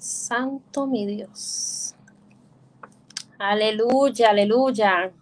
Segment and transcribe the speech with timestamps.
[0.00, 1.94] Santo mi Dios.
[3.38, 5.12] Aleluya, aleluya.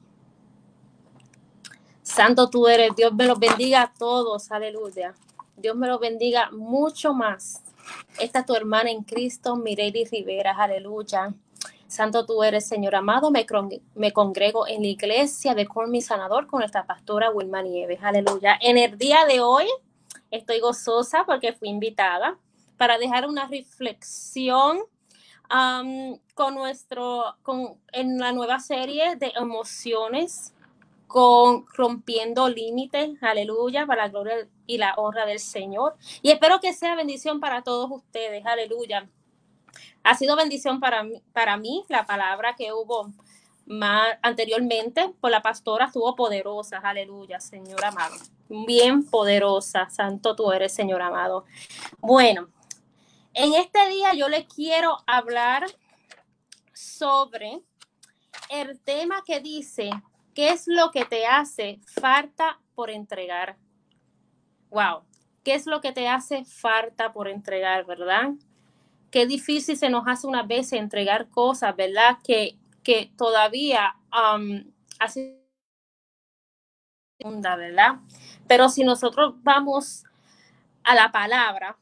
[2.00, 2.94] Santo tú eres.
[2.94, 4.53] Dios me los bendiga a todos.
[4.53, 5.15] Aleluya.
[5.56, 7.61] Dios me los bendiga mucho más.
[8.21, 10.53] Esta es tu hermana en Cristo, Mireille Rivera.
[10.56, 11.35] Aleluya.
[11.88, 13.32] Santo tú eres, Señor amado.
[13.32, 13.44] Me,
[13.97, 17.99] me congrego en la iglesia de mi Sanador con nuestra pastora Wilma Nieves.
[18.00, 18.56] Aleluya.
[18.61, 19.67] En el día de hoy
[20.31, 22.38] estoy gozosa porque fui invitada
[22.79, 24.79] para dejar una reflexión
[26.35, 30.55] con nuestro, con, en la nueva serie de emociones,
[31.07, 35.97] con rompiendo límites, aleluya, para la gloria y la honra del Señor.
[36.23, 39.09] Y espero que sea bendición para todos ustedes, aleluya.
[40.05, 43.11] Ha sido bendición para mí, para mí la palabra que hubo
[43.67, 48.17] más anteriormente por la pastora estuvo poderosa, aleluya, Señor amado.
[48.49, 51.45] Bien poderosa, santo tú eres, Señor amado.
[52.01, 52.49] Bueno,
[53.35, 55.67] en este día yo le quiero hablar
[56.73, 57.63] sobre
[58.51, 59.91] el tema que dice,
[60.35, 63.57] ¿qué es lo que te hace falta por entregar?
[64.71, 65.03] Wow,
[65.45, 68.31] ¿qué es lo que te hace falta por entregar, verdad?
[69.11, 72.19] Qué difícil se nos hace una vez entregar cosas, ¿verdad?
[72.23, 74.65] Que, que todavía um,
[74.99, 75.39] hace
[77.21, 77.97] ¿verdad?
[78.47, 80.05] Pero si nosotros vamos
[80.85, 81.77] a la palabra,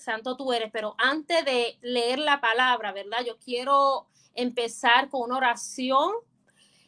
[0.00, 3.18] santo tú eres, pero antes de leer la palabra, ¿verdad?
[3.26, 6.12] Yo quiero empezar con una oración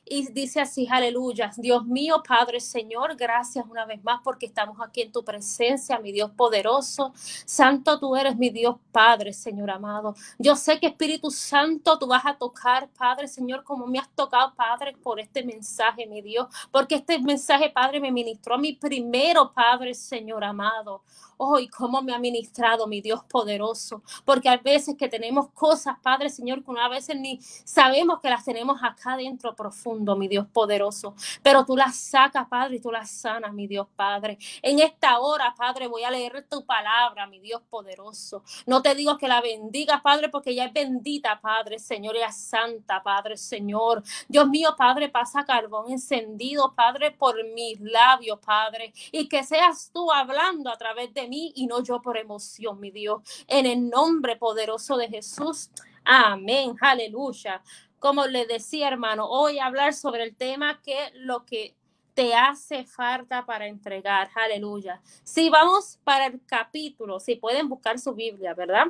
[0.04, 5.02] y dice así, aleluya, Dios mío, Padre Señor, gracias una vez más porque estamos aquí
[5.02, 7.12] en tu presencia, mi Dios poderoso.
[7.14, 10.14] Santo tú eres mi Dios Padre, Señor amado.
[10.38, 14.54] Yo sé que Espíritu Santo tú vas a tocar, Padre Señor, como me has tocado,
[14.54, 19.52] Padre, por este mensaje, mi Dios, porque este mensaje, Padre, me ministró a mí primero,
[19.52, 21.02] Padre Señor amado.
[21.44, 24.02] Oh, y cómo me ha ministrado mi Dios poderoso.
[24.25, 28.44] Porque a veces que tenemos cosas, Padre Señor, que a veces ni sabemos que las
[28.44, 31.15] tenemos acá dentro profundo, mi Dios poderoso.
[31.43, 34.39] Pero tú las sacas, Padre, y tú las sanas, mi Dios Padre.
[34.62, 38.44] En esta hora, Padre, voy a leer tu palabra, mi Dios poderoso.
[38.67, 42.37] No te digo que la bendiga, Padre, porque ella es bendita, Padre, Señor, ella es
[42.37, 44.03] santa, Padre, Señor.
[44.29, 48.93] Dios mío, Padre, pasa carbón encendido, Padre, por mis labios, Padre.
[49.11, 51.23] Y que seas tú hablando a través de
[51.55, 53.23] y no yo por emoción, mi Dios.
[53.47, 55.71] En el nombre poderoso de Jesús.
[56.05, 56.77] Amén.
[56.81, 57.62] Aleluya.
[58.02, 61.76] Como le decía, hermano, hoy hablar sobre el tema que lo que
[62.14, 64.28] te hace falta para entregar.
[64.34, 65.00] Aleluya.
[65.22, 68.87] Si vamos para el capítulo, si pueden buscar su Biblia, ¿verdad?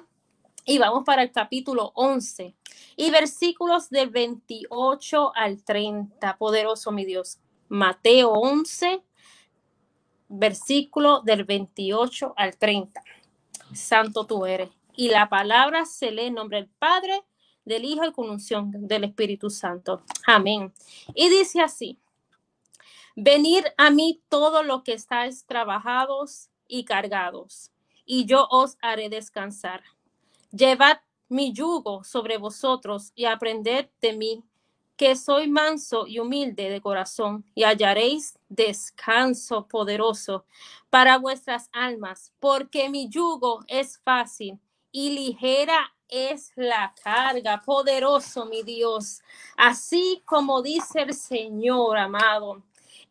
[0.65, 2.55] Y vamos para el capítulo 11
[2.97, 6.39] y versículos del 28 al 30.
[6.39, 7.39] Poderoso mi Dios.
[7.69, 9.03] Mateo 11,
[10.31, 13.03] versículo del 28 al 30.
[13.75, 14.71] Santo tú eres.
[14.97, 17.23] Y la palabra se lee en nombre del Padre,
[17.65, 20.03] del Hijo y con unción del Espíritu Santo.
[20.27, 20.73] Amén.
[21.15, 21.99] Y dice así,
[23.17, 27.71] venid a mí todos los que estáis trabajados y cargados,
[28.05, 29.83] y yo os haré descansar.
[30.51, 30.99] Llevad
[31.29, 34.45] mi yugo sobre vosotros y aprended de mí,
[34.97, 40.45] que soy manso y humilde de corazón, y hallaréis descanso poderoso
[40.91, 44.61] para vuestras almas, porque mi yugo es fácil
[44.91, 47.63] y ligera es la carga.
[47.65, 49.23] Poderoso, mi Dios.
[49.57, 52.63] Así como dice el Señor, amado.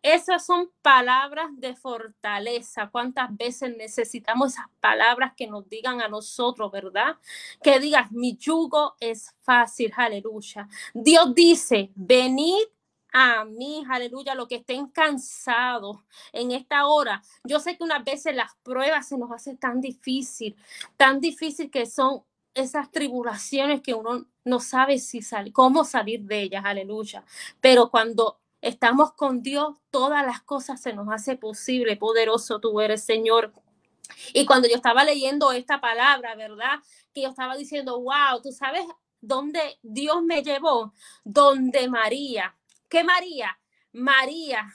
[0.03, 2.89] Esas son palabras de fortaleza.
[2.92, 7.18] ¿Cuántas veces necesitamos esas palabras que nos digan a nosotros, verdad?
[7.62, 10.68] Que digas, mi yugo es fácil, aleluya.
[10.94, 12.63] Dios dice, venid
[13.13, 15.97] a mí, aleluya, lo que estén cansados
[16.31, 17.21] en esta hora.
[17.44, 20.56] Yo sé que unas veces las pruebas se nos hacen tan difícil,
[20.97, 26.42] tan difícil que son esas tribulaciones que uno no sabe si sale, cómo salir de
[26.42, 27.24] ellas, aleluya.
[27.59, 31.98] Pero cuando estamos con Dios, todas las cosas se nos hace posible.
[31.98, 33.53] Poderoso tú eres, Señor.
[34.33, 36.80] Y cuando yo estaba leyendo esta palabra, ¿verdad?
[37.13, 38.86] Que yo estaba diciendo, wow, tú sabes
[39.21, 40.94] dónde Dios me llevó,
[41.24, 42.56] donde María.
[42.89, 43.57] ¿Qué María?
[43.94, 44.68] María,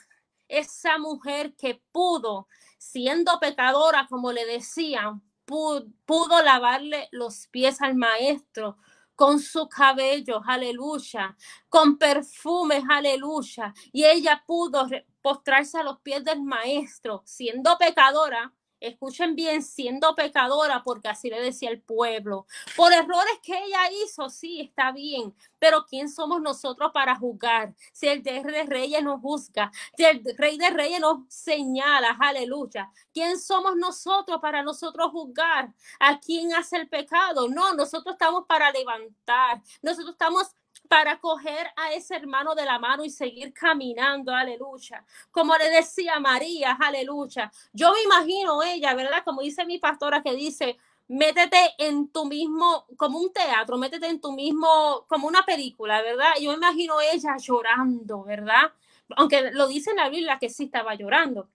[0.47, 2.47] esa mujer que pudo,
[2.77, 8.77] siendo pecadora, como le decían, pudo, lavarle los pies al maestro,
[9.15, 11.35] con su cabello, aleluya,
[11.69, 13.73] con perfumes, aleluya.
[13.91, 14.87] Y ella pudo
[15.21, 21.41] postrarse a los pies del maestro, siendo pecadora, escuchen bien, siendo pecadora, porque así le
[21.41, 26.91] decía el pueblo, por errores que ella hizo, sí, está bien, pero ¿quién somos nosotros
[26.93, 27.73] para juzgar?
[27.91, 32.91] Si el rey de reyes nos juzga, si el rey de reyes nos señala, aleluya,
[33.13, 37.47] ¿quién somos nosotros para nosotros juzgar a quién hace el pecado?
[37.49, 40.55] No, nosotros estamos para levantar, nosotros estamos
[40.87, 45.03] para coger a ese hermano de la mano y seguir caminando, aleluya.
[45.31, 47.51] Como le decía María, aleluya.
[47.73, 49.23] Yo me imagino ella, ¿verdad?
[49.23, 54.19] Como dice mi pastora que dice, métete en tu mismo, como un teatro, métete en
[54.19, 56.31] tu mismo, como una película, ¿verdad?
[56.41, 58.73] Yo me imagino ella llorando, ¿verdad?
[59.15, 61.49] Aunque lo dice en la Biblia que sí estaba llorando,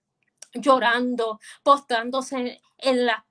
[0.53, 3.25] llorando, postrándose en la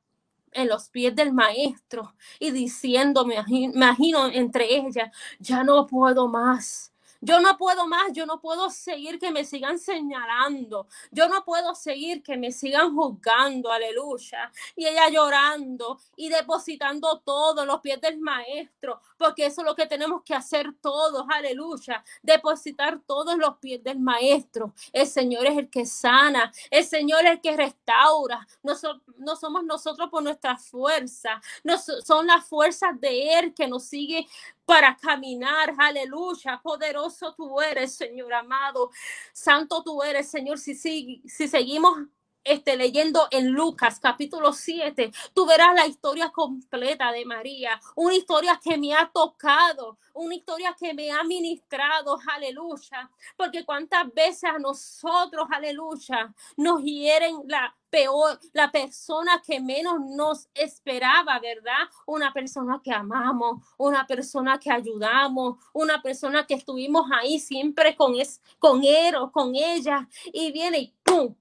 [0.54, 6.91] en los pies del maestro y diciendo, me imagino entre ellas, ya no puedo más.
[7.24, 11.72] Yo no puedo más, yo no puedo seguir que me sigan señalando, yo no puedo
[11.76, 14.50] seguir que me sigan juzgando, aleluya.
[14.74, 19.76] Y ella llorando y depositando todo en los pies del maestro, porque eso es lo
[19.76, 22.02] que tenemos que hacer todos, aleluya.
[22.22, 24.74] Depositar todo en los pies del maestro.
[24.92, 28.44] El Señor es el que sana, el Señor es el que restaura.
[28.64, 28.72] No,
[29.18, 34.26] no somos nosotros por nuestra fuerza, no son las fuerzas de Él que nos sigue
[34.64, 35.74] para caminar.
[35.78, 36.60] Aleluya.
[36.62, 38.90] Poderoso tú eres, Señor amado.
[39.32, 40.58] Santo tú eres, Señor.
[40.58, 41.98] Si, si, si seguimos
[42.44, 48.60] este, leyendo en Lucas capítulo 7, tú verás la historia completa de María, una historia
[48.62, 54.58] que me ha tocado, una historia que me ha ministrado, aleluya, porque cuántas veces a
[54.58, 61.88] nosotros, aleluya, nos hieren la peor, la persona que menos nos esperaba, ¿verdad?
[62.06, 68.14] Una persona que amamos, una persona que ayudamos, una persona que estuvimos ahí siempre con,
[68.14, 71.34] es, con él o con ella, y viene y ¡pum!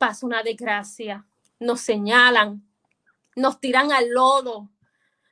[0.00, 1.26] Pasa una desgracia,
[1.58, 2.66] nos señalan,
[3.36, 4.70] nos tiran al lodo,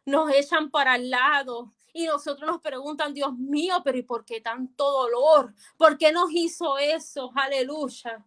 [0.04, 4.42] nos echan para el lado y nosotros nos preguntan, Dios mío, pero ¿y por qué
[4.42, 5.54] tanto dolor?
[5.78, 7.32] ¿Por qué nos hizo eso?
[7.34, 8.22] Aleluya.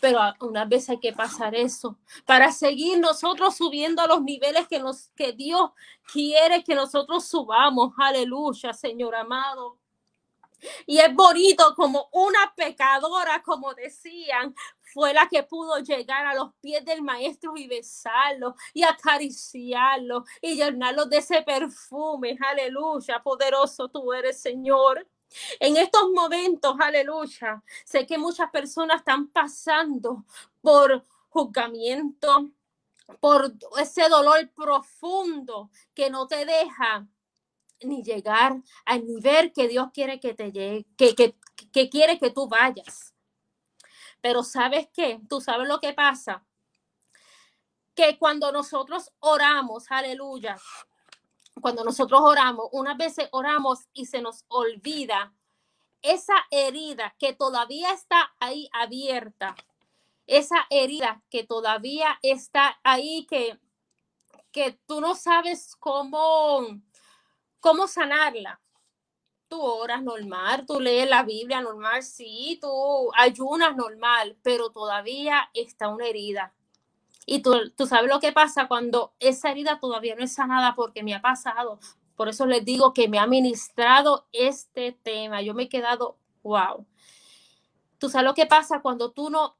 [0.00, 4.78] Pero una vez hay que pasar eso para seguir nosotros subiendo a los niveles que,
[4.78, 5.72] nos, que Dios
[6.12, 7.92] quiere que nosotros subamos.
[7.98, 9.80] Aleluya, Señor amado.
[10.86, 14.54] Y es bonito como una pecadora, como decían,
[14.92, 20.54] fue la que pudo llegar a los pies del maestro y besarlo y acariciarlo y
[20.54, 22.36] llenarlo de ese perfume.
[22.40, 25.06] Aleluya, poderoso tú eres, Señor.
[25.60, 30.24] En estos momentos, aleluya, sé que muchas personas están pasando
[30.60, 32.50] por juzgamiento,
[33.18, 37.06] por ese dolor profundo que no te deja
[37.80, 41.34] ni llegar al nivel que Dios quiere que te llegue, que, que,
[41.72, 43.11] que quiere que tú vayas.
[44.22, 45.20] Pero ¿sabes qué?
[45.28, 46.42] Tú sabes lo que pasa.
[47.94, 50.56] Que cuando nosotros oramos, aleluya,
[51.60, 55.34] cuando nosotros oramos, unas veces oramos y se nos olvida
[56.00, 59.54] esa herida que todavía está ahí abierta,
[60.26, 63.58] esa herida que todavía está ahí, que,
[64.50, 66.66] que tú no sabes cómo,
[67.60, 68.61] cómo sanarla.
[69.52, 75.88] Tú oras normal, tú lees la Biblia normal, sí, tú ayunas normal, pero todavía está
[75.88, 76.54] una herida.
[77.26, 81.02] Y tú, tú sabes lo que pasa cuando esa herida todavía no es sanada porque
[81.02, 81.80] me ha pasado.
[82.16, 85.42] Por eso les digo que me ha ministrado este tema.
[85.42, 86.86] Yo me he quedado, wow.
[87.98, 89.58] Tú sabes lo que pasa cuando tú no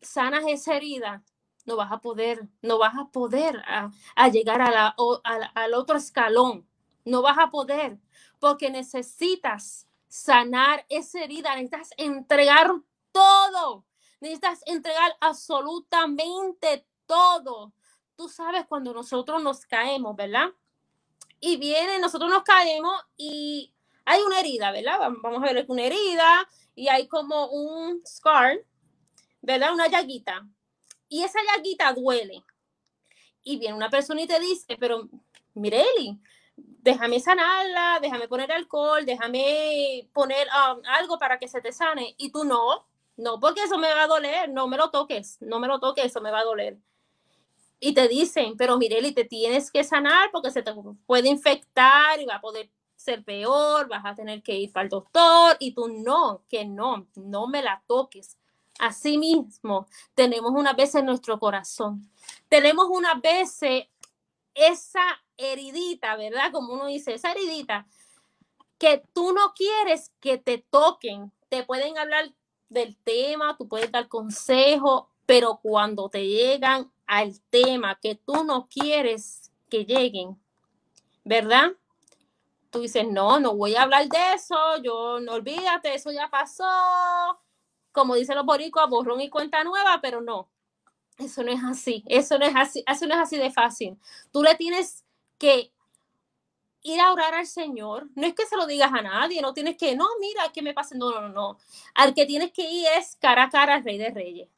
[0.00, 1.22] sanas esa herida,
[1.64, 6.66] no vas a poder, no vas a poder a, llegar al otro escalón
[7.08, 7.98] no vas a poder
[8.38, 12.70] porque necesitas sanar esa herida, necesitas entregar
[13.12, 13.84] todo,
[14.20, 17.72] necesitas entregar absolutamente todo.
[18.16, 20.48] Tú sabes cuando nosotros nos caemos, ¿verdad?
[21.40, 23.72] Y viene, nosotros nos caemos y
[24.04, 24.98] hay una herida, ¿verdad?
[25.22, 28.64] Vamos a ver una herida y hay como un scar,
[29.42, 29.72] ¿verdad?
[29.72, 30.46] Una llaguita.
[31.08, 32.44] Y esa llaguita duele.
[33.42, 35.08] Y viene una persona y te dice, pero
[35.54, 36.20] Mireli,
[36.82, 42.14] déjame sanarla, déjame poner alcohol, déjame poner um, algo para que se te sane.
[42.18, 42.86] Y tú no,
[43.16, 46.06] no, porque eso me va a doler, no me lo toques, no me lo toques,
[46.06, 46.78] eso me va a doler.
[47.80, 50.72] Y te dicen, pero Mireli, te tienes que sanar porque se te
[51.06, 54.88] puede infectar y va a poder ser peor, vas a tener que ir para el
[54.88, 58.36] doctor y tú no, que no, no me la toques.
[58.80, 62.08] Así mismo, tenemos una vez en nuestro corazón,
[62.48, 63.60] tenemos una vez
[64.54, 66.52] esa heridita, ¿verdad?
[66.52, 67.86] Como uno dice, esa heridita
[68.78, 71.32] que tú no quieres que te toquen.
[71.48, 72.32] Te pueden hablar
[72.68, 78.66] del tema, tú puedes dar consejo, Pero cuando te llegan al tema que tú no
[78.66, 80.40] quieres que lleguen,
[81.22, 81.72] ¿verdad?
[82.70, 86.64] Tú dices, no, no voy a hablar de eso, yo no olvídate, eso ya pasó.
[87.92, 90.48] Como dicen los boricuas, borrón y cuenta nueva, pero no,
[91.18, 93.98] eso no es así, eso no es así, eso no es así de fácil.
[94.32, 95.04] Tú le tienes
[95.38, 95.72] que
[96.82, 98.08] ir a orar al Señor.
[98.14, 100.74] No es que se lo digas a nadie, no tienes que, no, mira, ¿qué me
[100.74, 100.94] pasa?
[100.96, 101.58] No, no, no.
[101.94, 104.48] Al que tienes que ir es cara a cara al Rey de Reyes.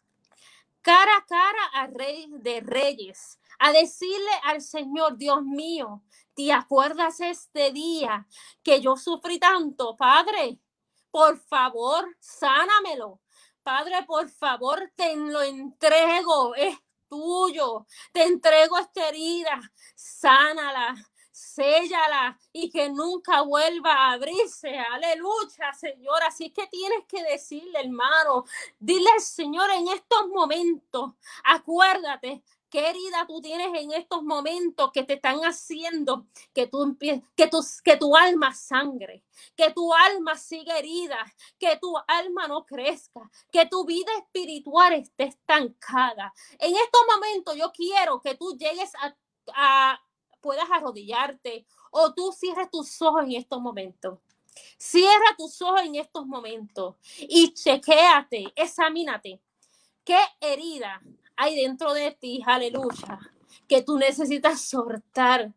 [0.83, 3.39] Cara a cara al Rey de Reyes.
[3.59, 6.03] A decirle al Señor, Dios mío,
[6.35, 8.27] ¿te acuerdas este día
[8.63, 9.97] que yo sufrí tanto?
[9.97, 10.59] Padre,
[11.11, 13.21] por favor, sánamelo.
[13.63, 16.55] Padre, por favor, te lo entrego.
[17.11, 17.87] Tuyo.
[18.12, 19.61] Te entrego esta herida.
[19.95, 20.95] Sánala
[21.40, 24.79] séllala y que nunca vuelva a abrirse.
[24.79, 26.23] Aleluya, Señor.
[26.23, 28.45] Así que tienes que decirle, hermano,
[28.79, 31.12] dile al Señor en estos momentos,
[31.45, 37.47] acuérdate qué herida tú tienes en estos momentos que te están haciendo que tu, que
[37.49, 39.25] tu, que tu alma sangre,
[39.57, 41.19] que tu alma siga herida,
[41.59, 46.33] que tu alma no crezca, que tu vida espiritual esté estancada.
[46.59, 48.93] En estos momentos yo quiero que tú llegues
[49.55, 50.00] a
[50.41, 54.19] puedas arrodillarte o tú cierres tus ojos en estos momentos.
[54.79, 59.41] Cierra tus ojos en estos momentos y chequéate, examínate.
[60.05, 61.00] ¿Qué herida
[61.40, 63.18] hay dentro de ti, aleluya,
[63.66, 65.50] que tú necesitas soltar?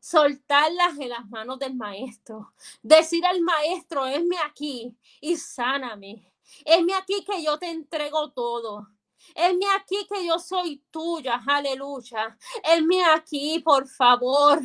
[0.00, 2.54] Soltarlas en las manos del maestro.
[2.82, 6.32] Decir al maestro, esme aquí y sáname.
[6.64, 8.88] Esme aquí que yo te entrego todo.
[9.34, 12.38] Esme aquí que yo soy tuya, aleluya.
[12.62, 14.60] Esme aquí, por favor.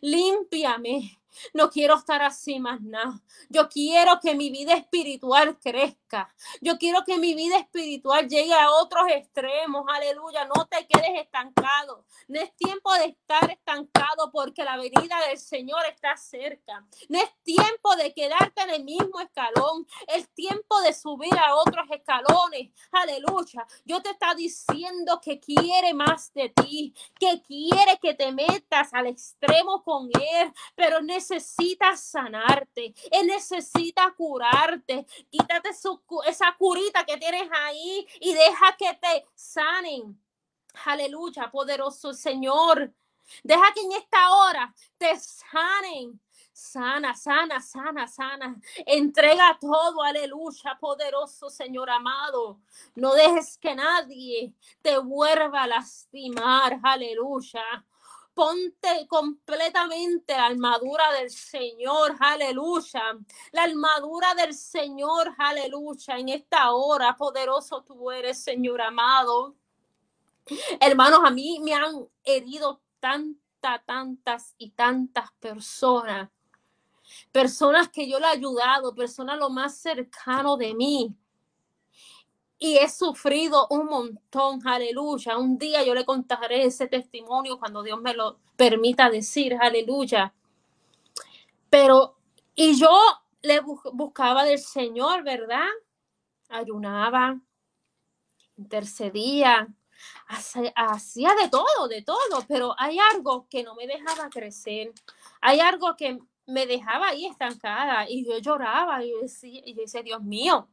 [0.00, 1.20] Límpiame.
[1.52, 3.20] No quiero estar así más nada.
[3.48, 6.34] Yo quiero que mi vida espiritual crezca.
[6.60, 9.84] Yo quiero que mi vida espiritual llegue a otros extremos.
[9.88, 10.46] Aleluya.
[10.46, 12.04] No te quedes estancado.
[12.28, 16.86] No es tiempo de estar estancado porque la venida del Señor está cerca.
[17.08, 19.86] No es tiempo de quedarte en el mismo escalón.
[20.06, 22.70] Es tiempo de subir a otros escalones.
[22.92, 23.66] Aleluya.
[23.84, 29.06] Yo te está diciendo que quiere más de ti, que quiere que te metas al
[29.06, 32.94] extremo con Él, pero necesita sanarte.
[33.10, 35.06] Él necesita curarte.
[35.30, 35.70] Quítate
[36.26, 40.20] esa curita que tienes ahí y deja que te sanen.
[40.84, 42.92] Aleluya, poderoso Señor.
[43.42, 46.20] Deja que en esta hora te sanen.
[46.52, 48.56] Sana, sana, sana, sana.
[48.86, 52.60] Entrega todo, aleluya, poderoso Señor amado.
[52.94, 57.84] No dejes que nadie te vuelva a lastimar, aleluya.
[58.34, 63.16] Ponte completamente la armadura del Señor, aleluya.
[63.52, 66.18] La armadura del Señor, aleluya.
[66.18, 69.54] En esta hora, poderoso tú eres, Señor amado.
[70.80, 76.28] Hermanos, a mí me han herido tantas, tantas y tantas personas.
[77.30, 81.14] Personas que yo le he ayudado, personas lo más cercano de mí.
[82.64, 85.36] Y he sufrido un montón, aleluya.
[85.36, 90.32] Un día yo le contaré ese testimonio cuando Dios me lo permita decir, aleluya.
[91.68, 92.16] Pero,
[92.54, 92.90] y yo
[93.42, 95.68] le buscaba del Señor, ¿verdad?
[96.48, 97.38] Ayunaba,
[98.56, 99.68] intercedía,
[100.74, 104.90] hacía de todo, de todo, pero hay algo que no me dejaba crecer,
[105.42, 110.22] hay algo que me dejaba ahí estancada y yo lloraba y yo y decía Dios
[110.22, 110.70] mío,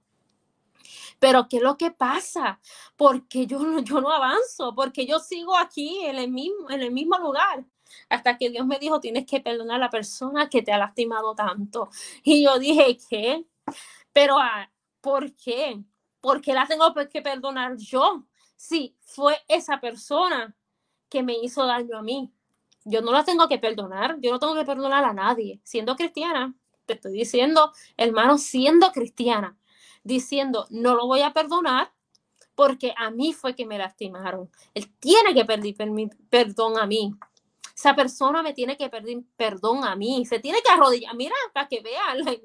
[1.19, 2.59] pero ¿qué es lo que pasa?
[2.95, 7.17] Porque yo, yo no avanzo, porque yo sigo aquí en el, mismo, en el mismo
[7.17, 7.65] lugar.
[8.09, 11.35] Hasta que Dios me dijo, tienes que perdonar a la persona que te ha lastimado
[11.35, 11.89] tanto.
[12.23, 13.45] Y yo dije, ¿qué?
[14.13, 15.83] Pero, ah, ¿por qué?
[16.21, 18.25] ¿Por qué la tengo que perdonar yo?
[18.61, 20.55] sí, fue esa persona
[21.09, 22.31] que me hizo daño a mí.
[22.85, 25.59] Yo no la tengo que perdonar, yo no tengo que perdonar a nadie.
[25.63, 29.57] Siendo cristiana, te estoy diciendo, hermano, siendo cristiana,
[30.03, 31.91] diciendo, no lo voy a perdonar
[32.55, 34.49] porque a mí fue que me lastimaron.
[34.73, 35.75] Él tiene que pedir
[36.29, 37.13] perdón a mí.
[37.75, 40.25] Esa persona me tiene que pedir perdón a mí.
[40.25, 41.15] Se tiene que arrodillar.
[41.15, 42.37] Mira, para que vean la,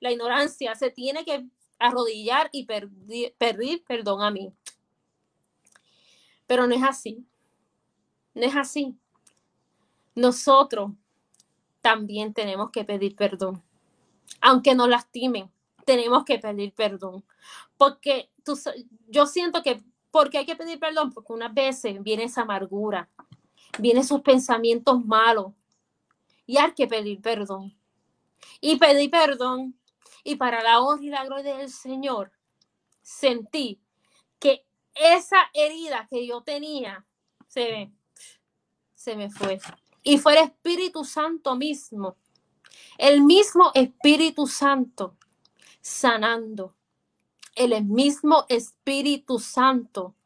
[0.00, 0.74] la ignorancia.
[0.74, 1.46] Se tiene que
[1.78, 4.52] arrodillar y pedir perdón a mí.
[6.46, 7.26] Pero no es así.
[8.34, 8.96] No es así.
[10.14, 10.92] Nosotros
[11.82, 13.62] también tenemos que pedir perdón.
[14.40, 15.50] Aunque nos lastimen,
[15.86, 17.24] tenemos que pedir perdón.
[17.78, 18.58] Porque tú,
[19.08, 21.12] yo siento que, porque hay que pedir perdón?
[21.12, 23.08] Porque unas veces viene esa amargura,
[23.78, 25.52] vienen esos pensamientos malos
[26.44, 27.74] y hay que pedir perdón.
[28.60, 29.78] Y pedir perdón.
[30.24, 32.32] Y para la honra y la gloria del Señor,
[33.00, 33.80] sentí
[34.40, 37.06] que esa herida que yo tenía
[37.46, 37.92] se me,
[38.94, 39.60] se me fue.
[40.02, 42.16] Y fue el Espíritu Santo mismo,
[42.98, 45.16] el mismo Espíritu Santo
[45.86, 46.74] sanando,
[47.54, 50.16] el mismo Espíritu Santo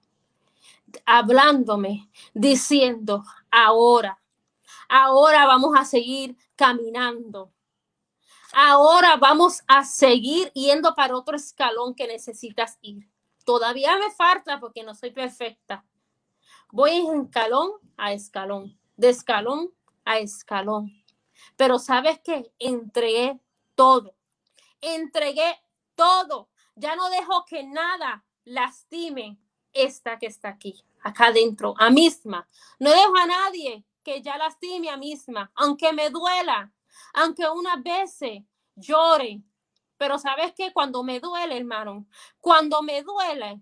[1.05, 4.19] hablándome, diciendo, ahora,
[4.89, 7.53] ahora vamos a seguir caminando.
[8.55, 13.09] Ahora vamos a seguir yendo para otro escalón que necesitas ir.
[13.45, 15.85] Todavía me falta porque no soy perfecta.
[16.73, 19.71] Voy en escalón a escalón, de escalón
[20.07, 20.91] a escalón.
[21.57, 23.39] Pero sabes que entregué
[23.75, 24.15] todo.
[24.81, 25.61] Entregué
[25.95, 26.51] todo.
[26.75, 29.39] Ya no dejo que nada lastime
[29.73, 32.47] esta que está aquí, acá adentro, a misma.
[32.79, 36.73] No dejo a nadie que ya lastime a misma, aunque me duela,
[37.15, 38.43] aunque unas veces
[38.75, 39.43] llore.
[39.97, 42.07] Pero sabes que cuando me duele, hermano,
[42.41, 43.61] cuando me duele,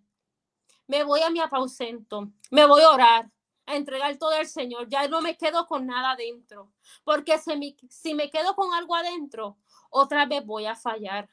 [0.86, 3.30] me voy a mi apausento, me voy a orar,
[3.66, 4.88] a entregar todo al Señor.
[4.88, 6.72] Ya no me quedo con nada adentro,
[7.04, 9.58] porque si me, si me quedo con algo adentro,
[9.90, 11.28] otra vez voy a fallar.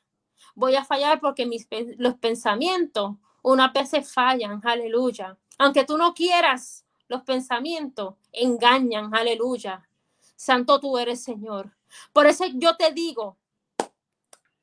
[0.54, 5.38] Voy a fallar porque mis, los pensamientos unas veces fallan, aleluya.
[5.58, 9.88] Aunque tú no quieras, los pensamientos engañan, aleluya.
[10.36, 11.76] Santo tú eres, Señor.
[12.12, 13.38] Por eso yo te digo,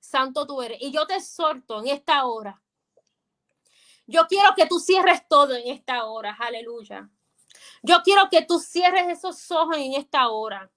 [0.01, 0.79] Santo tú eres.
[0.81, 2.61] Y yo te exhorto en esta hora.
[4.07, 7.09] Yo quiero que tú cierres todo en esta hora, aleluya.
[7.83, 10.71] Yo quiero que tú cierres esos ojos en esta hora.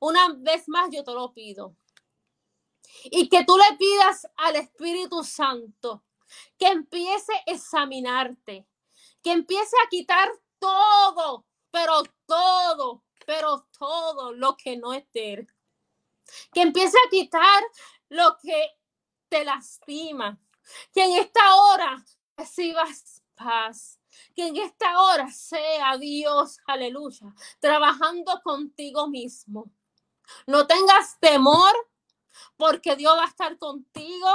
[0.00, 1.76] Una vez más yo te lo pido.
[3.04, 6.04] Y que tú le pidas al Espíritu Santo
[6.58, 8.66] que empiece a examinarte,
[9.22, 15.48] que empiece a quitar todo, pero todo, pero todo lo que no es de él.
[16.52, 17.62] Que empiece a quitar
[18.08, 18.70] lo que
[19.28, 20.38] te lastima.
[20.92, 22.04] Que en esta hora
[22.36, 23.98] recibas paz.
[24.34, 29.70] Que en esta hora sea Dios, aleluya, trabajando contigo mismo.
[30.46, 31.72] No tengas temor
[32.56, 34.28] porque Dios va a estar contigo.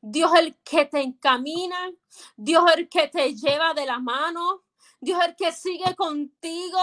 [0.00, 1.90] Dios el que te encamina,
[2.36, 4.64] Dios el que te lleva de la mano,
[5.00, 6.80] Dios el que sigue contigo,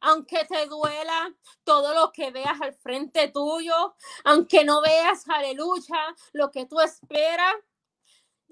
[0.00, 1.32] aunque te duela
[1.64, 7.54] todo lo que veas al frente tuyo, aunque no veas, aleluya, lo que tú esperas.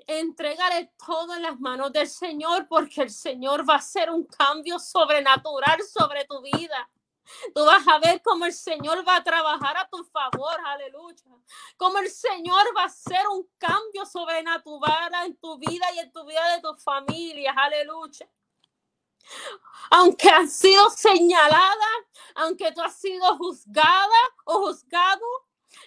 [0.06, 4.78] Entregaré todo en las manos del Señor porque el Señor va a hacer un cambio
[4.78, 6.88] sobrenatural sobre tu vida.
[7.54, 11.24] Tú vas a ver cómo el Señor va a trabajar a tu favor, aleluya.
[11.76, 16.24] Cómo el Señor va a hacer un cambio sobrenatural en tu vida y en tu
[16.24, 18.28] vida de tu familia, aleluya.
[19.90, 21.98] Aunque han sido señaladas,
[22.34, 25.26] aunque tú has sido juzgada o juzgado,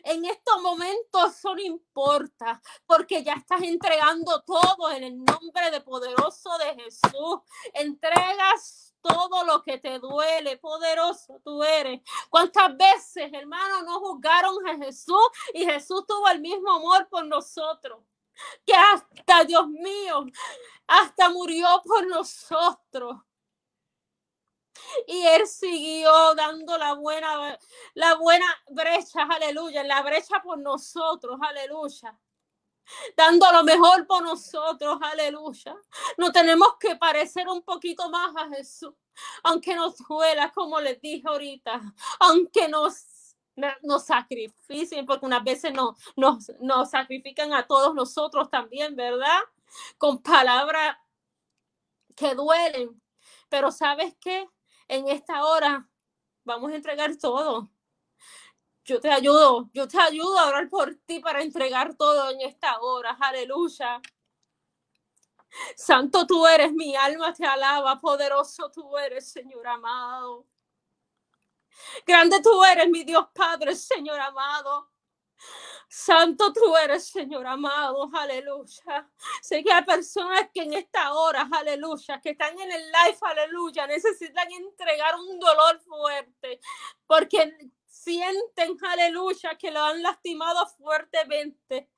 [0.03, 5.81] en estos momentos eso no importa, porque ya estás entregando todo en el nombre de
[5.81, 7.39] poderoso de Jesús.
[7.73, 12.01] Entregas todo lo que te duele, poderoso tú eres.
[12.29, 18.03] ¿Cuántas veces, hermano, no juzgaron a Jesús y Jesús tuvo el mismo amor por nosotros?
[18.65, 20.25] Que hasta, Dios mío,
[20.87, 23.17] hasta murió por nosotros.
[25.07, 27.59] Y él siguió dando la buena,
[27.93, 32.17] la buena brecha, aleluya, la brecha por nosotros, aleluya
[33.15, 35.75] dando lo mejor por nosotros, aleluya.
[36.17, 38.93] No tenemos que parecer un poquito más a Jesús,
[39.43, 41.81] aunque nos duela, como les dije ahorita,
[42.19, 43.05] aunque nos
[43.83, 49.39] nos sacrificen, porque unas veces no, nos, nos sacrifican a todos nosotros también, ¿verdad?
[49.97, 50.97] Con palabras
[52.15, 53.01] que duelen.
[53.49, 54.47] Pero sabes qué?
[54.87, 55.89] En esta hora
[56.43, 57.69] vamos a entregar todo
[58.89, 62.79] yo te ayudo, yo te ayudo a orar por ti para entregar todo en esta
[62.79, 63.15] hora.
[63.19, 64.01] Aleluya.
[65.75, 70.47] Santo tú eres, mi alma te alaba, poderoso tú eres, Señor amado.
[72.05, 74.89] Grande tú eres, mi Dios Padre, Señor amado.
[75.87, 79.07] Santo tú eres, Señor amado, aleluya.
[79.41, 83.85] Sé que hay personas que en esta hora, aleluya, que están en el live, aleluya,
[83.85, 86.59] necesitan entregar un dolor fuerte,
[87.05, 91.89] porque sienten, aleluya, que lo han lastimado fuertemente.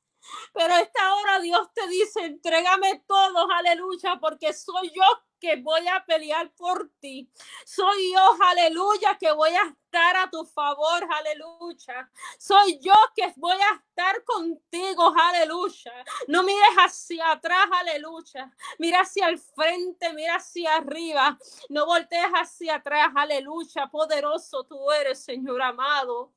[0.53, 5.03] Pero esta hora Dios te dice, entrégame todo, aleluya, porque soy yo
[5.41, 7.29] que voy a pelear por ti.
[7.65, 12.09] Soy yo, aleluya, que voy a estar a tu favor, aleluya.
[12.37, 15.91] Soy yo que voy a estar contigo, aleluya.
[16.27, 18.51] No mires hacia atrás, aleluya.
[18.77, 21.37] Mira hacia el frente, mira hacia arriba.
[21.69, 23.87] No voltees hacia atrás, aleluya.
[23.87, 26.31] Poderoso tú eres, Señor amado.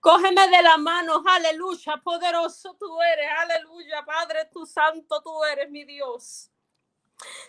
[0.00, 5.84] Cógeme de la mano, aleluya, poderoso tú eres, aleluya, Padre, tu santo tú eres mi
[5.84, 6.50] Dios.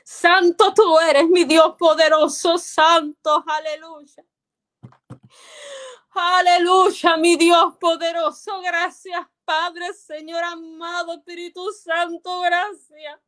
[0.03, 4.23] Santo tú eres, mi Dios poderoso, santo, aleluya.
[6.11, 13.19] Aleluya, mi Dios poderoso, gracias Padre, Señor amado, Espíritu Santo, gracias.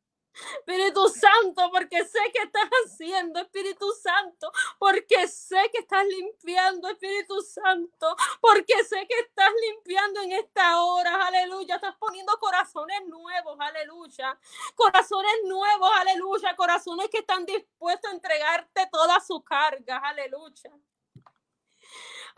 [0.60, 7.42] Espíritu Santo, porque sé que estás haciendo, Espíritu Santo, porque sé que estás limpiando, Espíritu
[7.42, 14.38] Santo, porque sé que estás limpiando en esta hora, aleluya, estás poniendo corazones nuevos, aleluya,
[14.76, 20.72] corazones nuevos, aleluya, corazones que están dispuestos a entregarte toda su carga, aleluya.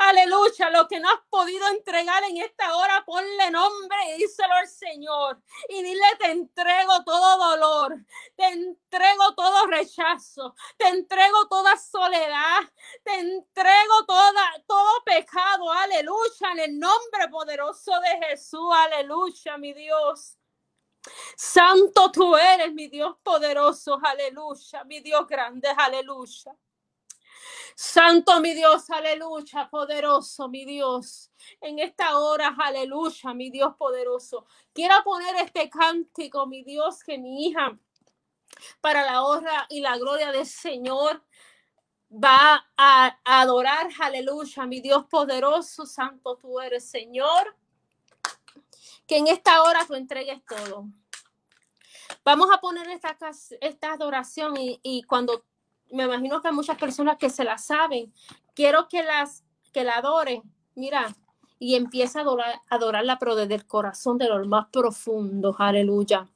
[0.01, 4.67] Aleluya, lo que no has podido entregar en esta hora, ponle nombre y díselo al
[4.69, 5.41] Señor.
[5.67, 7.97] Y dile, te entrego todo dolor,
[8.37, 12.61] te entrego todo rechazo, te entrego toda soledad,
[13.03, 15.69] te entrego toda, todo pecado.
[15.69, 18.73] Aleluya, en el nombre poderoso de Jesús.
[18.73, 20.37] Aleluya, mi Dios.
[21.35, 23.99] Santo tú eres, mi Dios poderoso.
[24.01, 25.67] Aleluya, mi Dios grande.
[25.75, 26.55] Aleluya.
[27.81, 31.31] Santo mi Dios, aleluya, poderoso mi Dios.
[31.61, 34.45] En esta hora, aleluya, mi Dios poderoso.
[34.73, 37.79] Quiero poner este cántico, mi Dios, que mi hija,
[38.81, 41.23] para la honra y la gloria del Señor,
[42.11, 47.55] va a adorar, aleluya, mi Dios poderoso, santo tú eres, Señor.
[49.07, 50.89] Que en esta hora tú entregues todo.
[52.25, 53.15] Vamos a poner esta,
[53.61, 55.45] esta adoración y, y cuando
[55.91, 58.13] me imagino que hay muchas personas que se la saben.
[58.55, 60.41] Quiero que las que la adoren,
[60.75, 61.15] mira,
[61.59, 66.27] y empieza a adorar, adorarla, pero desde el corazón, de lo más profundo, aleluya.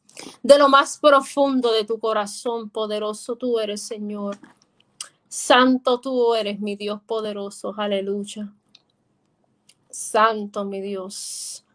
[0.43, 4.37] De lo más profundo de tu corazón, poderoso tú eres, Señor.
[5.27, 8.53] Santo tú eres, mi Dios poderoso, aleluya.
[9.89, 11.65] Santo, mi Dios.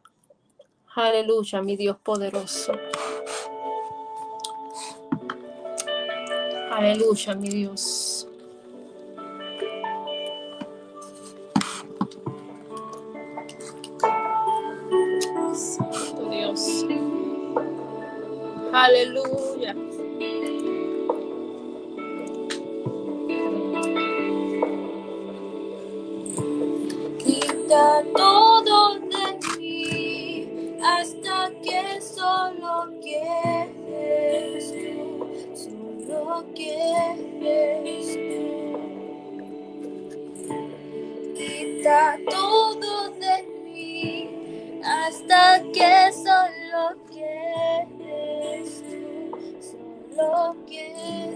[0.94, 2.72] Aleluya, mi Dios poderoso.
[6.78, 8.28] Aleluya, mi Dios.
[15.54, 16.86] Santo Dios.
[18.72, 19.74] Aleluya.
[27.18, 28.47] Quita todo
[41.36, 48.82] Quita todo de mí hasta que solo quieres
[50.16, 51.28] solo quieres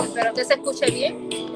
[0.00, 1.47] Espero que se escuche bien.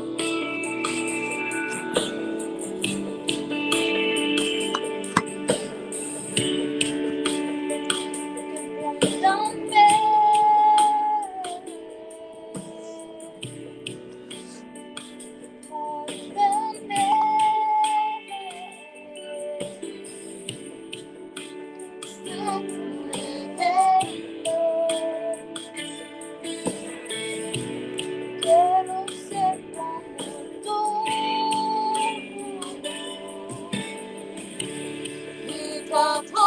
[35.92, 36.41] come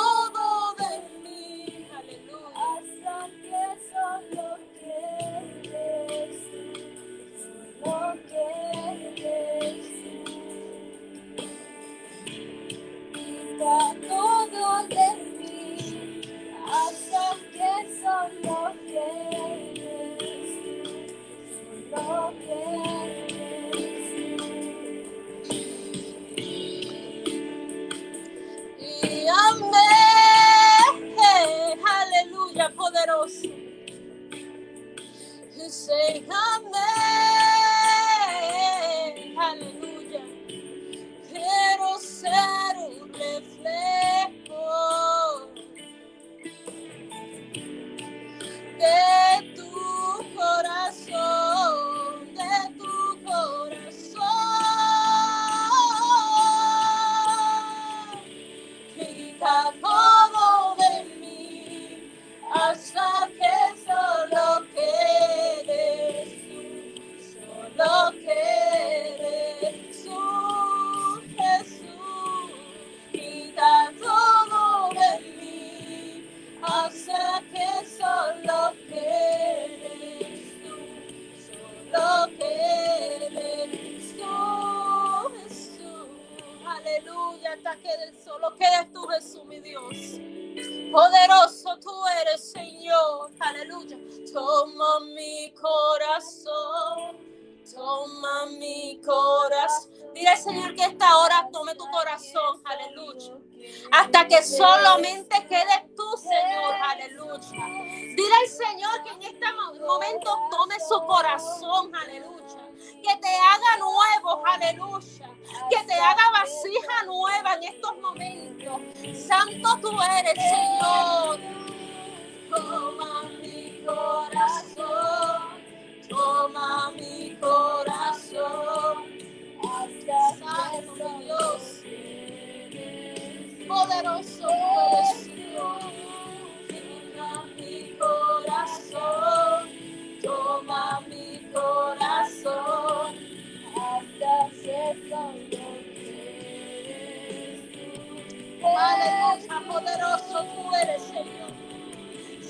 [148.77, 151.51] Aleluya, poderoso tú eres, Señor.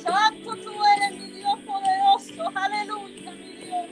[0.03, 2.51] Santo tú eres, mi Dios poderoso.
[2.55, 3.89] Aleluya, mi Dios.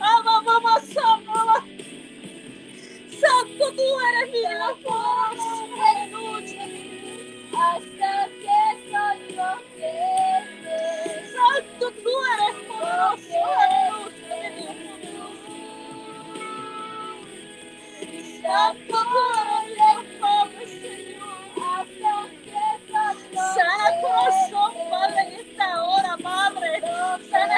[0.00, 0.74] Ama, mamá.
[3.20, 4.78] Santo tú eres, mi Dios.
[5.80, 6.64] Aleluya.
[7.52, 13.38] hasta que solo quede Santo tú eres poderoso.
[13.62, 14.66] Aleluya, mi
[15.02, 15.32] Dios.
[18.42, 18.83] Santo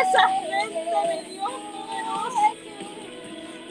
[0.00, 2.46] Esa mente, mi Dios poderoso.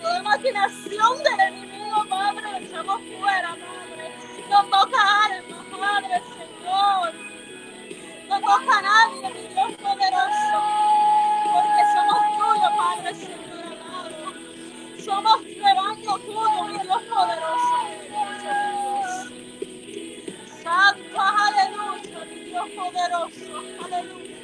[0.01, 4.05] Toda maquinación del enemigo, Padre, la echamos fuera, Padre.
[4.49, 7.13] No toca alma, Padre, Señor.
[8.27, 10.57] No toca a nadie, mi Dios poderoso.
[11.53, 14.25] Porque somos tuyos, Padre, Señor amado.
[15.05, 17.75] Somos rebaño tuyo, mi Dios poderoso.
[18.41, 19.11] Dios.
[20.63, 24.34] Santo, aleluya, mi Dios poderoso, aleluya.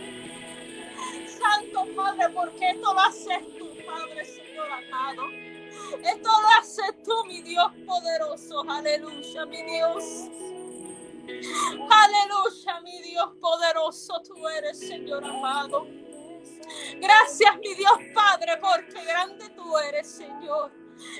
[1.95, 5.23] Padre, porque esto lo haces tú, Padre, Señor amado.
[6.03, 10.03] Esto lo haces tú, mi Dios poderoso, aleluya, mi Dios.
[11.89, 15.87] Aleluya, mi Dios poderoso, tú eres, Señor amado.
[16.99, 20.71] Gracias, mi Dios Padre, porque grande tú eres, Señor.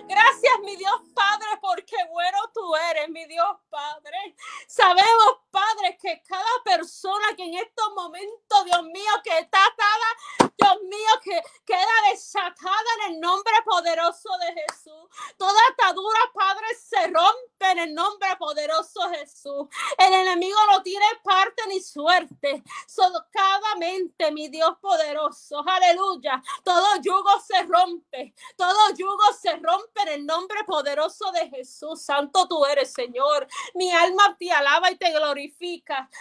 [0.08, 4.36] Gracias, mi Dios Padre, porque bueno tú eres, mi Dios Padre.
[4.68, 10.82] Sabemos, Padre, que cada persona que en estos momentos, Dios mío, que está atada, Dios
[10.84, 15.10] mío, que queda desatada en el nombre poderoso de Jesús.
[15.38, 19.68] Toda atadura, Padre, se rompe en el nombre poderoso de Jesús.
[19.98, 22.64] El enemigo no tiene parte ni suerte.
[22.88, 25.64] Socadamente, mi Dios poderoso.
[25.68, 26.42] Aleluya.
[26.64, 28.34] Todo yugo se rompe.
[28.56, 32.02] Todo yugo se rompe en el nombre poderoso de Jesús.
[32.02, 33.48] Santo tú eres, Señor.
[33.74, 35.41] Mi alma te alaba y te glorifica.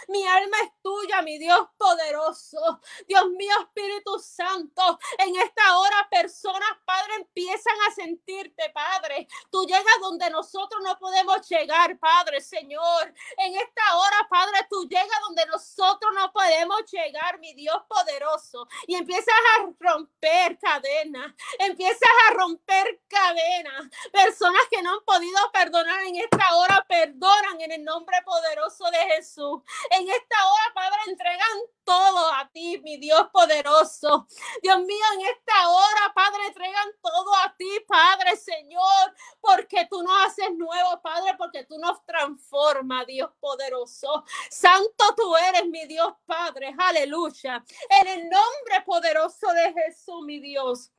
[0.07, 2.81] Mi alma es tuya, mi Dios poderoso.
[3.07, 4.99] Dios mío, Espíritu Santo.
[5.17, 9.27] En esta hora, personas, Padre, empiezan a sentirte, Padre.
[9.51, 13.13] Tú llegas donde nosotros no podemos llegar, Padre, Señor.
[13.37, 18.67] En esta hora, Padre, tú llegas donde nosotros no podemos llegar, mi Dios poderoso.
[18.87, 21.33] Y empiezas a romper cadenas.
[21.59, 23.87] Empiezas a romper cadenas.
[24.11, 29.10] Personas que no han podido perdonar en esta hora, perdonan en el nombre poderoso de
[29.15, 29.61] Jesús.
[29.89, 34.27] En esta hora, Padre, entregan todo a ti, mi Dios poderoso.
[34.61, 40.25] Dios mío, en esta hora, Padre, entregan todo a ti, Padre, Señor, porque tú nos
[40.25, 44.23] haces nuevo, Padre, porque tú nos transformas, Dios poderoso.
[44.49, 47.63] Santo tú eres, mi Dios, Padre, aleluya.
[47.89, 50.91] En el nombre poderoso de Jesús, mi Dios.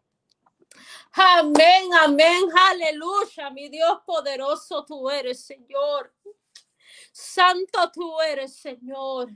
[1.13, 6.13] Amén, amén, aleluya, mi Dios poderoso tú eres, Señor.
[7.13, 9.31] Santo tú eres, Señor.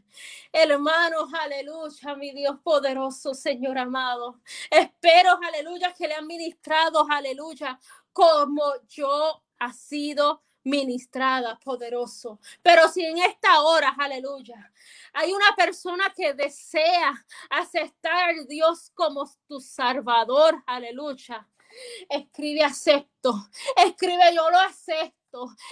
[0.52, 4.40] Hermanos, aleluya, mi Dios poderoso, Señor amado.
[4.70, 7.78] Espero, aleluya, que le han ministrado, aleluya,
[8.12, 12.40] como yo ha sido ministrada, poderoso.
[12.62, 14.72] Pero si en esta hora, aleluya,
[15.12, 17.12] hay una persona que desea
[17.50, 21.46] aceptar a Dios como tu Salvador, aleluya.
[22.08, 23.34] Escribe acepto,
[23.76, 25.14] escribe yo lo acepto.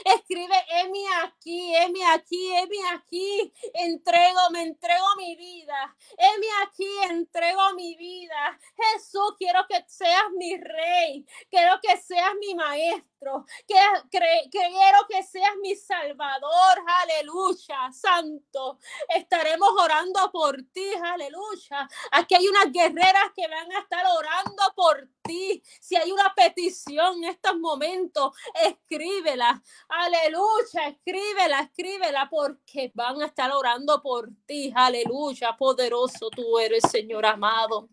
[0.05, 3.53] Escribe, heme aquí, heme aquí, heme aquí.
[3.75, 5.97] Entrego, me entrego mi vida.
[6.19, 8.59] Heme aquí, entrego mi vida.
[8.77, 11.27] Jesús, quiero que seas mi rey.
[11.51, 13.45] Quiero que seas mi maestro.
[13.67, 18.79] Quiero que seas mi Salvador, aleluya, Santo.
[19.09, 21.89] Estaremos orando por ti, aleluya.
[22.13, 25.63] Aquí hay unas guerreras que van a estar orando por ti.
[25.81, 29.54] Si hay una petición en estos momentos, escríbela,
[29.89, 37.27] aleluya, escríbela, escríbela, porque van a estar orando por ti, aleluya, poderoso tú eres, Señor
[37.27, 37.89] amado.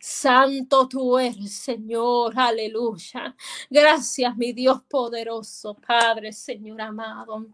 [0.00, 3.34] Santo tú eres, Señor, aleluya.
[3.68, 7.46] Gracias, mi Dios poderoso, Padre, Señor amado.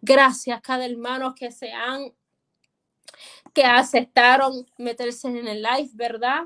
[0.00, 2.14] Gracias cada hermano que se han,
[3.52, 6.44] que aceptaron meterse en el live, ¿verdad?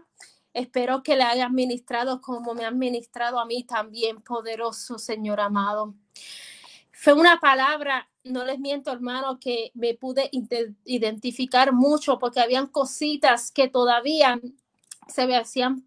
[0.55, 5.95] Espero que le hayan ministrado como me han ministrado a mí también, poderoso Señor amado.
[6.93, 10.31] Fue una palabra, no les miento, hermano, que me pude
[10.85, 14.41] identificar mucho porque habían cositas que todavía
[15.09, 15.87] se me hacían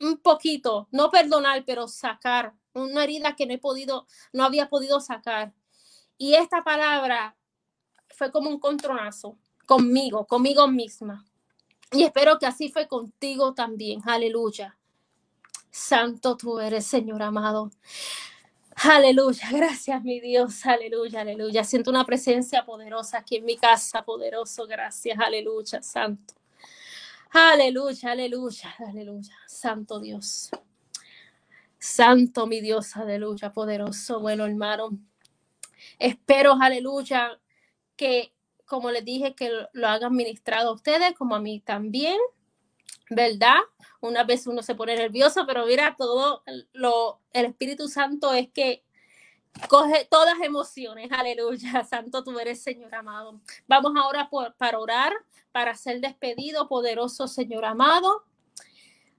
[0.00, 5.00] un poquito, no perdonar, pero sacar, una herida que no he podido, no había podido
[5.00, 5.52] sacar.
[6.18, 7.36] Y esta palabra
[8.08, 11.24] fue como un contronazo conmigo, conmigo misma.
[11.92, 14.00] Y espero que así fue contigo también.
[14.04, 14.76] Aleluya.
[15.70, 17.70] Santo tú eres, Señor amado.
[18.76, 19.48] Aleluya.
[19.52, 20.66] Gracias, mi Dios.
[20.66, 21.64] Aleluya, aleluya.
[21.64, 24.02] Siento una presencia poderosa aquí en mi casa.
[24.02, 24.66] Poderoso.
[24.66, 25.18] Gracias.
[25.18, 26.34] Aleluya, Santo.
[27.30, 29.34] Aleluya, aleluya, aleluya.
[29.46, 30.50] Santo Dios.
[31.78, 34.20] Santo mi Dios, aleluya, poderoso.
[34.20, 34.98] Bueno, hermano.
[35.98, 37.38] Espero, aleluya,
[37.96, 38.32] que
[38.66, 42.18] como les dije, que lo- lo hagan ministrado a ustedes, como a mí también,
[43.10, 43.58] ¿verdad?
[44.00, 46.42] Una vez uno se pone nervioso, pero mira, todo
[46.72, 48.84] lo, el Espíritu Santo es que
[49.68, 53.40] coge todas emociones, aleluya, santo tú eres, Señor amado.
[53.66, 55.12] Vamos ahora por, para orar,
[55.52, 58.24] para ser despedido, poderoso Señor amado.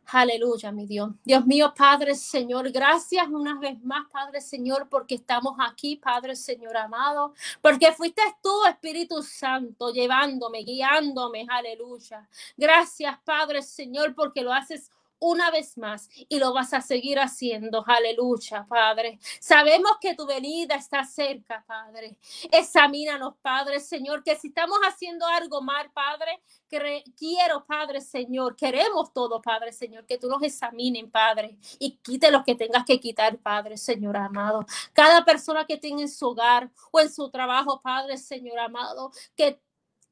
[0.10, 1.10] Aleluya, mi Dios.
[1.26, 6.78] Dios mío, Padre, Señor, gracias una vez más, Padre, Señor, porque estamos aquí, Padre, Señor
[6.78, 12.26] amado, porque fuiste tú, Espíritu Santo, llevándome, guiándome, aleluya.
[12.56, 14.90] Gracias, Padre, Señor, porque lo haces
[15.20, 17.84] una vez más y lo vas a seguir haciendo.
[17.88, 19.20] Aleluya, Padre.
[19.40, 22.18] Sabemos que tu venida está cerca, Padre.
[22.52, 29.14] Examínanos, Padre, Señor, que si estamos haciendo algo mal, Padre, que quiero, Padre, Señor, queremos
[29.14, 33.38] todo, Padre, Señor, que tú nos examinen, Padre, y quite lo que tengas que quitar,
[33.38, 34.66] Padre, Señor amado.
[34.94, 39.60] Cada persona que tenga en su hogar o en su trabajo, Padre, Señor amado, que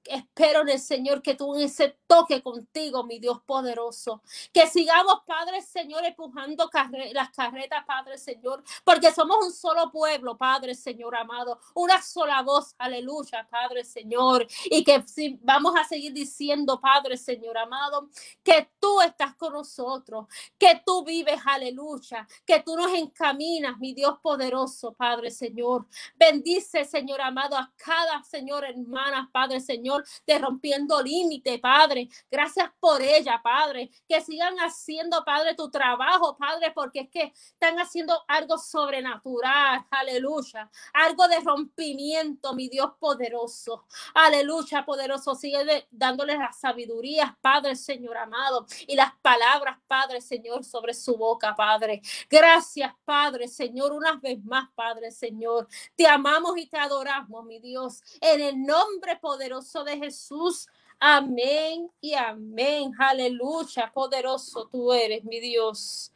[0.06, 4.22] espero en el Señor que tú ese toque contigo, mi Dios poderoso.
[4.54, 6.70] Que sigamos, Padre Señor, empujando
[7.14, 12.76] las carretas, Padre Señor, porque somos un solo pueblo, Padre Señor amado, una sola voz,
[12.78, 14.48] aleluya, Padre Señor.
[14.66, 18.10] Y que si vamos a seguir diciendo, Padre Señor amado,
[18.44, 20.26] que tú estás con nosotros,
[20.58, 25.88] que tú vives, aleluya, que tú nos encaminas, mi Dios poderoso, Padre Señor.
[26.16, 29.95] Bendice, Señor amado, a cada Señor hermana, Padre Señor
[30.26, 32.10] de rompiendo límite, Padre.
[32.30, 33.92] Gracias por ella, Padre.
[34.08, 40.70] Que sigan haciendo, Padre, tu trabajo, Padre, porque es que están haciendo algo sobrenatural, aleluya.
[40.94, 43.86] Algo de rompimiento, mi Dios poderoso.
[44.14, 45.36] Aleluya, poderoso.
[45.36, 51.56] Sigue dándoles las sabidurías, Padre, Señor amado, y las palabras, Padre, Señor, sobre su boca,
[51.56, 52.02] Padre.
[52.30, 55.68] Gracias, Padre, Señor, una vez más, Padre, Señor.
[55.96, 60.68] Te amamos y te adoramos, mi Dios, en el nombre poderoso de Jesús.
[61.00, 62.92] Amén y amén.
[62.98, 63.92] Aleluya.
[63.94, 66.12] Poderoso tú eres, mi Dios.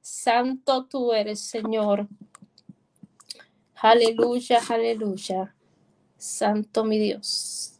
[0.00, 2.08] Santo tú eres, Señor.
[3.76, 5.54] Aleluya, aleluya.
[6.16, 7.73] Santo mi Dios.